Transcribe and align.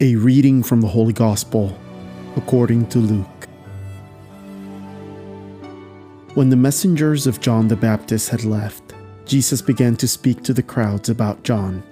A 0.00 0.14
reading 0.14 0.62
from 0.62 0.80
the 0.80 0.86
Holy 0.86 1.12
Gospel 1.12 1.76
according 2.36 2.86
to 2.90 3.00
Luke. 3.00 3.48
When 6.34 6.50
the 6.50 6.56
messengers 6.56 7.26
of 7.26 7.40
John 7.40 7.66
the 7.66 7.74
Baptist 7.74 8.28
had 8.28 8.44
left, 8.44 8.94
Jesus 9.24 9.60
began 9.60 9.96
to 9.96 10.06
speak 10.06 10.44
to 10.44 10.54
the 10.54 10.62
crowds 10.62 11.08
about 11.08 11.42
John. 11.42 11.82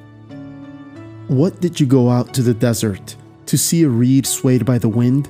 What 1.27 1.61
did 1.61 1.81
you 1.81 1.87
go 1.87 2.09
out 2.09 2.33
to 2.35 2.43
the 2.43 2.55
desert 2.55 3.17
to 3.47 3.59
see 3.59 3.83
a 3.83 3.88
reed 3.88 4.25
swayed 4.25 4.65
by 4.65 4.79
the 4.79 4.88
wind? 4.88 5.29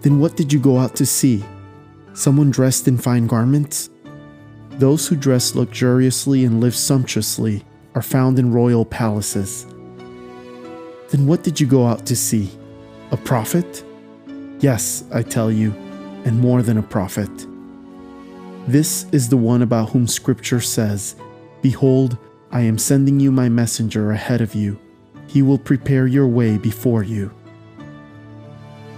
Then 0.00 0.18
what 0.18 0.34
did 0.34 0.50
you 0.50 0.60
go 0.60 0.78
out 0.78 0.96
to 0.96 1.04
see? 1.04 1.44
Someone 2.14 2.50
dressed 2.50 2.88
in 2.88 2.96
fine 2.96 3.26
garments? 3.26 3.90
Those 4.78 5.06
who 5.06 5.14
dress 5.14 5.54
luxuriously 5.54 6.46
and 6.46 6.58
live 6.58 6.74
sumptuously 6.74 7.66
are 7.94 8.00
found 8.00 8.38
in 8.38 8.50
royal 8.50 8.86
palaces. 8.86 9.66
Then 11.12 11.26
what 11.26 11.42
did 11.42 11.60
you 11.60 11.66
go 11.66 11.86
out 11.86 12.06
to 12.06 12.16
see? 12.16 12.50
A 13.10 13.18
prophet? 13.18 13.84
Yes, 14.60 15.04
I 15.12 15.22
tell 15.22 15.52
you, 15.52 15.72
and 16.24 16.40
more 16.40 16.62
than 16.62 16.78
a 16.78 16.82
prophet. 16.82 17.30
This 18.66 19.04
is 19.12 19.28
the 19.28 19.36
one 19.36 19.60
about 19.60 19.90
whom 19.90 20.08
Scripture 20.08 20.62
says, 20.62 21.14
Behold, 21.60 22.16
I 22.50 22.62
am 22.62 22.78
sending 22.78 23.20
you 23.20 23.30
my 23.30 23.50
messenger 23.50 24.10
ahead 24.10 24.40
of 24.40 24.54
you. 24.54 24.80
He 25.26 25.42
will 25.42 25.58
prepare 25.58 26.06
your 26.06 26.26
way 26.26 26.56
before 26.56 27.02
you. 27.02 27.30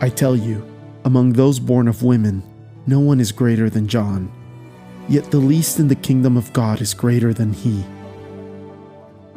I 0.01 0.09
tell 0.09 0.37
you, 0.37 0.65
among 1.05 1.33
those 1.33 1.59
born 1.59 1.89
of 1.89 2.05
women, 2.05 2.45
no 2.87 3.01
one 3.01 3.19
is 3.19 3.33
greater 3.33 3.69
than 3.69 3.89
John. 3.89 4.31
Yet 5.09 5.33
the 5.33 5.39
least 5.39 5.81
in 5.81 5.89
the 5.89 5.97
kingdom 5.97 6.37
of 6.37 6.53
God 6.53 6.81
is 6.81 6.95
greater 6.95 7.35
than 7.35 7.53
he. 7.53 7.85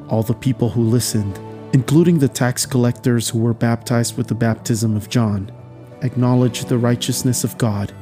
All 0.10 0.22
the 0.22 0.36
people 0.36 0.70
who 0.70 0.84
listened 0.84 1.40
including 1.74 2.20
the 2.20 2.28
tax 2.28 2.66
collectors 2.66 3.30
who 3.30 3.40
were 3.40 3.54
baptized 3.54 4.18
with 4.18 4.28
the 4.28 4.36
baptism 4.36 4.96
of 4.96 5.10
John, 5.10 5.52
acknowledged 6.02 6.68
the 6.68 6.78
righteousness 6.78 7.44
of 7.44 7.58
God. 7.58 7.94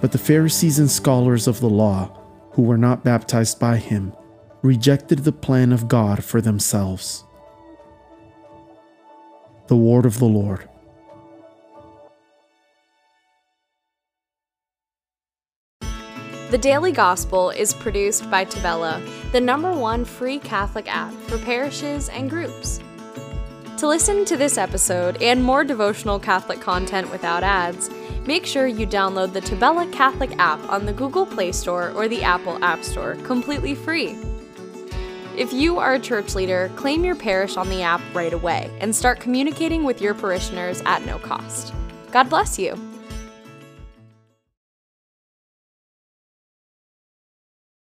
But 0.00 0.12
the 0.12 0.18
Pharisees 0.18 0.78
and 0.78 0.90
scholars 0.90 1.46
of 1.46 1.60
the 1.60 1.68
law, 1.68 2.16
who 2.52 2.62
were 2.62 2.78
not 2.78 3.04
baptized 3.04 3.58
by 3.58 3.76
him, 3.76 4.12
rejected 4.62 5.20
the 5.20 5.32
plan 5.32 5.72
of 5.72 5.88
God 5.88 6.24
for 6.24 6.40
themselves. 6.40 7.24
The 9.68 9.76
Word 9.76 10.04
of 10.04 10.18
the 10.18 10.26
Lord. 10.26 10.68
The 16.50 16.58
Daily 16.58 16.90
Gospel 16.90 17.50
is 17.50 17.72
produced 17.72 18.28
by 18.28 18.44
Tabella, 18.44 19.00
the 19.30 19.40
number 19.40 19.72
one 19.72 20.04
free 20.04 20.40
Catholic 20.40 20.92
app 20.92 21.14
for 21.28 21.38
parishes 21.38 22.08
and 22.08 22.28
groups. 22.28 22.80
To 23.80 23.88
listen 23.88 24.26
to 24.26 24.36
this 24.36 24.58
episode 24.58 25.22
and 25.22 25.42
more 25.42 25.64
devotional 25.64 26.18
Catholic 26.18 26.60
content 26.60 27.10
without 27.10 27.42
ads, 27.42 27.88
make 28.26 28.44
sure 28.44 28.66
you 28.66 28.86
download 28.86 29.32
the 29.32 29.40
Tabella 29.40 29.90
Catholic 29.90 30.32
app 30.38 30.62
on 30.68 30.84
the 30.84 30.92
Google 30.92 31.24
Play 31.24 31.50
Store 31.50 31.88
or 31.92 32.06
the 32.06 32.22
Apple 32.22 32.62
App 32.62 32.84
Store 32.84 33.14
completely 33.24 33.74
free. 33.74 34.18
If 35.34 35.54
you 35.54 35.78
are 35.78 35.94
a 35.94 35.98
church 35.98 36.34
leader, 36.34 36.70
claim 36.76 37.06
your 37.06 37.16
parish 37.16 37.56
on 37.56 37.70
the 37.70 37.80
app 37.80 38.02
right 38.12 38.34
away 38.34 38.70
and 38.80 38.94
start 38.94 39.18
communicating 39.18 39.84
with 39.84 40.02
your 40.02 40.12
parishioners 40.12 40.82
at 40.84 41.06
no 41.06 41.18
cost. 41.18 41.72
God 42.12 42.28
bless 42.28 42.58
you. 42.58 42.89